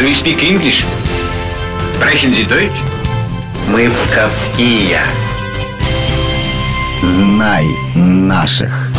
[0.00, 0.82] Do you speak English?
[1.94, 2.72] Sprechen Sie Deutsch?
[3.68, 4.98] Мы псковские.
[7.02, 8.90] Знай наших.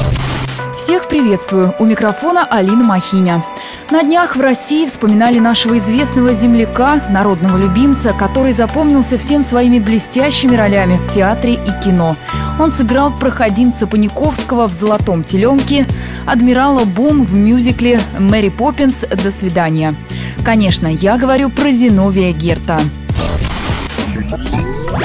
[0.78, 1.74] Всех приветствую.
[1.80, 3.44] У микрофона Алина Махиня.
[3.90, 10.56] На днях в России вспоминали нашего известного земляка, народного любимца, который запомнился всем своими блестящими
[10.56, 12.16] ролями в театре и кино.
[12.60, 15.88] Он сыграл проходимца Паниковского в «Золотом теленке»,
[16.28, 19.04] адмирала Бум в мюзикле «Мэри Поппинс.
[19.24, 19.96] До свидания».
[20.44, 22.82] Конечно, я говорю про Зиновия Герта.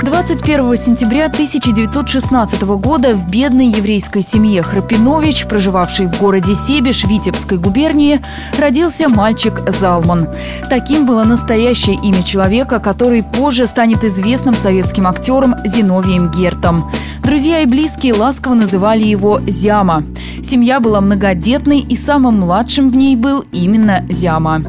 [0.02, 8.20] 21 сентября 1916 года в бедной еврейской семье Храпинович, проживавшей в городе Себеж Витебской губернии,
[8.58, 10.28] родился мальчик Залман.
[10.70, 16.90] Таким было настоящее имя человека, который позже станет известным советским актером Зиновием Гертом.
[17.26, 20.04] Друзья и близкие ласково называли его Зяма.
[20.44, 24.62] Семья была многодетной, и самым младшим в ней был именно Зяма.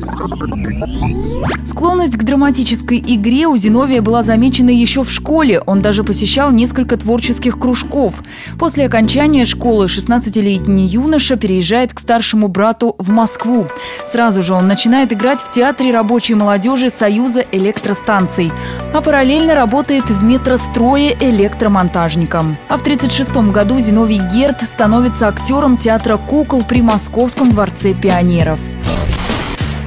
[1.65, 5.61] Склонность к драматической игре у Зиновия была замечена еще в школе.
[5.67, 8.23] Он даже посещал несколько творческих кружков.
[8.57, 13.67] После окончания школы 16-летний юноша переезжает к старшему брату в Москву.
[14.07, 18.51] Сразу же он начинает играть в театре рабочей молодежи Союза электростанций,
[18.95, 22.46] а параллельно работает в метрострое электромонтажником.
[22.67, 28.59] А в 1936 году Зиновий Герд становится актером театра кукол при Московском дворце пионеров.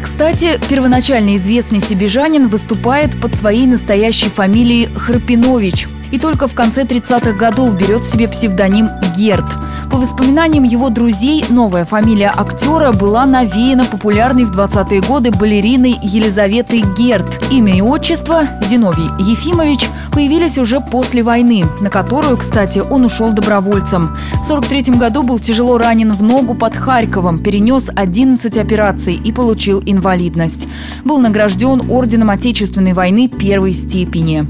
[0.03, 7.33] Кстати, первоначально известный сибижанин выступает под своей настоящей фамилией Храпинович– и только в конце 30-х
[7.33, 9.45] годов берет себе псевдоним Герд.
[9.91, 16.85] По воспоминаниям его друзей, новая фамилия актера была навеяна популярной в 20-е годы балериной Елизаветой
[16.97, 17.27] Герд.
[17.51, 24.17] Имя и отчество Зиновий Ефимович появились уже после войны, на которую, кстати, он ушел добровольцем.
[24.41, 29.83] В 43 году был тяжело ранен в ногу под Харьковом, перенес 11 операций и получил
[29.85, 30.69] инвалидность.
[31.05, 34.47] Был награжден Орденом Отечественной войны первой степени.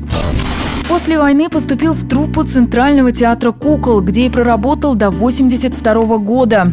[0.90, 6.72] После войны поступил в труппу Центрального театра кукол, где и проработал до 1982 года,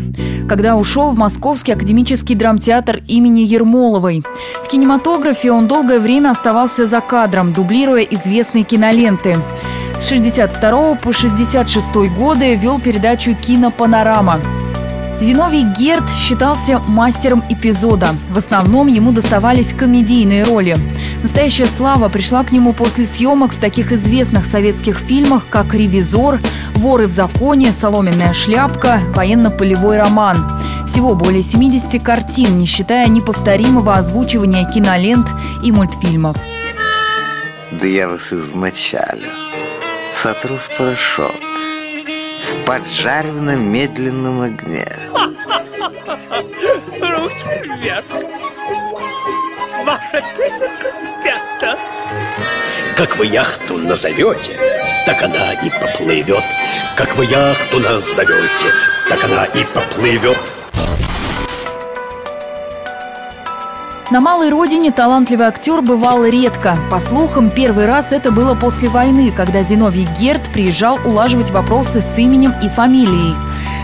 [0.50, 4.24] когда ушел в Московский академический драмтеатр имени Ермоловой.
[4.66, 9.38] В кинематографе он долгое время оставался за кадром, дублируя известные киноленты.
[10.00, 14.42] С 62 по 66 годы вел передачу «Кинопанорама».
[15.20, 18.10] Зиновий Герд считался мастером эпизода.
[18.30, 20.78] В основном ему доставались комедийные роли.
[21.24, 26.40] Настоящая слава пришла к нему после съемок в таких известных советских фильмах, как «Ревизор»,
[26.76, 30.38] «Воры в законе», «Соломенная шляпка», «Военно-полевой роман».
[30.86, 35.28] Всего более 70 картин, не считая неповторимого озвучивания кинолент
[35.64, 36.38] и мультфильмов.
[37.72, 39.30] Да я вас измочалю,
[40.14, 41.47] сотру в порошок
[42.68, 44.86] поджарю на медленном огне.
[47.00, 48.06] Руки вверх.
[49.86, 51.80] Ваша песенка спята.
[52.98, 54.60] Как вы яхту назовете,
[55.06, 56.44] так она и поплывет.
[56.98, 58.74] Как вы яхту назовете,
[59.08, 60.38] так она и поплывет.
[64.10, 66.78] На малой родине талантливый актер бывал редко.
[66.90, 72.18] По слухам, первый раз это было после войны, когда Зиновий Герд приезжал улаживать вопросы с
[72.18, 73.36] именем и фамилией.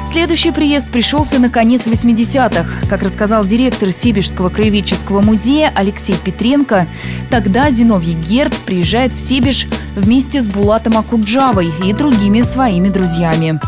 [0.07, 2.88] Следующий приезд пришелся на конец 80-х.
[2.88, 6.88] Как рассказал директор Сибирского краеведческого музея Алексей Петренко,
[7.29, 13.59] тогда Зиновий Герд приезжает в Сибирь вместе с Булатом Акуджавой и другими своими друзьями.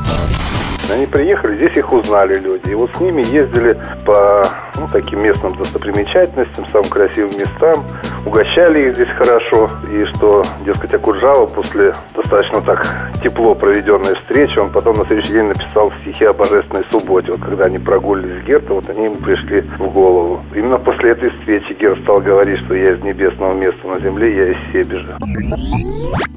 [0.91, 2.69] Они приехали, здесь их узнали люди.
[2.69, 7.85] И вот с ними ездили по ну, таким местным достопримечательностям, самым красивым местам,
[8.25, 9.69] угощали их здесь хорошо.
[9.91, 15.46] И что, дескать, Акуджава после достаточно так тепло проведенной встречи, он потом на следующий день
[15.46, 17.31] написал стихи о Божественной субботе.
[17.31, 20.41] Вот когда они прогулились с Герта, вот они ему пришли в голову.
[20.56, 24.52] Именно после этой встречи Герт стал говорить, что я из небесного места на земле, я
[24.52, 25.18] из Себежа.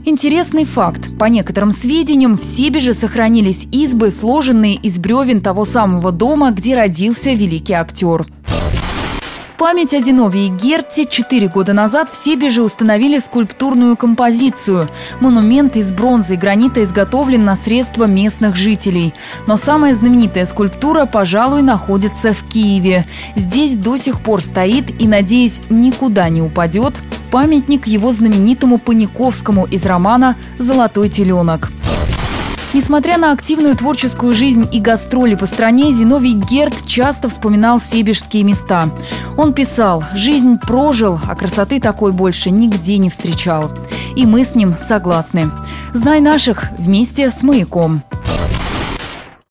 [0.04, 1.10] Интересный факт.
[1.18, 7.30] По некоторым сведениям, в Себеже сохранились избы, сложенные из бревен того самого дома, где родился
[7.32, 8.26] великий актер.
[9.58, 14.88] Память о Зиновии Герте четыре года назад в Себеже установили скульптурную композицию.
[15.18, 19.14] Монумент из бронзы и гранита изготовлен на средства местных жителей.
[19.48, 23.04] Но самая знаменитая скульптура, пожалуй, находится в Киеве.
[23.34, 26.94] Здесь до сих пор стоит и, надеюсь, никуда не упадет
[27.30, 31.70] памятник его знаменитому Паниковскому из романа «Золотой теленок».
[32.74, 38.90] Несмотря на активную творческую жизнь и гастроли по стране, Зиновий Герд часто вспоминал себежские места.
[39.38, 43.70] Он писал «Жизнь прожил, а красоты такой больше нигде не встречал».
[44.16, 45.50] И мы с ним согласны.
[45.94, 48.02] «Знай наших» вместе с «Маяком».